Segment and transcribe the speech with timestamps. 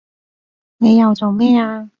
[0.77, 1.87] 你又做咩啊